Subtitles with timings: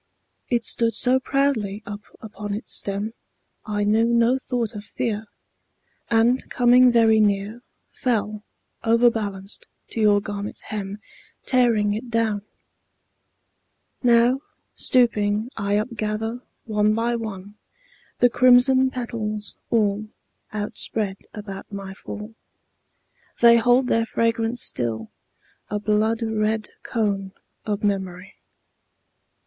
[0.49, 3.13] It stood so proudly up upon its stem,
[3.67, 5.27] I knew no thought of fear,
[6.09, 8.41] And coming very near Fell,
[8.83, 10.97] overbalanced, to your garment's hem,
[11.45, 12.41] Tearing it down.
[14.01, 14.41] Now,
[14.73, 17.53] stooping, I upgather, one by one,
[18.21, 20.07] The crimson petals, all
[20.51, 22.33] Outspread about my fall.
[23.39, 25.11] They hold their fragrance still,
[25.69, 27.33] a blood red cone
[27.67, 28.33] Of memory.